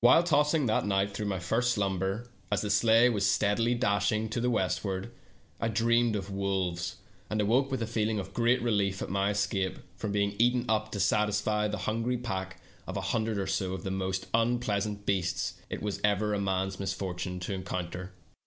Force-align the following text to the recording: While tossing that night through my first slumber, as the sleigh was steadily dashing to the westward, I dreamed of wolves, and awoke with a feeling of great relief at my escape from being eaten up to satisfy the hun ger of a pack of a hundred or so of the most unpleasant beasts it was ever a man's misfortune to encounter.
While 0.00 0.22
tossing 0.22 0.64
that 0.64 0.86
night 0.86 1.12
through 1.12 1.26
my 1.26 1.38
first 1.38 1.72
slumber, 1.74 2.30
as 2.50 2.62
the 2.62 2.70
sleigh 2.70 3.10
was 3.10 3.30
steadily 3.30 3.74
dashing 3.74 4.30
to 4.30 4.40
the 4.40 4.48
westward, 4.48 5.10
I 5.60 5.68
dreamed 5.68 6.16
of 6.16 6.30
wolves, 6.30 6.96
and 7.28 7.38
awoke 7.38 7.70
with 7.70 7.82
a 7.82 7.86
feeling 7.86 8.18
of 8.18 8.32
great 8.32 8.62
relief 8.62 9.02
at 9.02 9.10
my 9.10 9.28
escape 9.28 9.78
from 9.94 10.10
being 10.10 10.34
eaten 10.38 10.64
up 10.70 10.90
to 10.92 11.00
satisfy 11.00 11.68
the 11.68 11.80
hun 11.84 12.02
ger 12.02 12.12
of 12.14 12.18
a 12.20 12.22
pack 12.22 12.62
of 12.86 12.96
a 12.96 13.02
hundred 13.12 13.36
or 13.36 13.46
so 13.46 13.74
of 13.74 13.84
the 13.84 13.90
most 13.90 14.26
unpleasant 14.32 15.04
beasts 15.04 15.60
it 15.68 15.82
was 15.82 16.00
ever 16.02 16.32
a 16.32 16.40
man's 16.40 16.80
misfortune 16.80 17.38
to 17.40 17.52
encounter. 17.52 18.14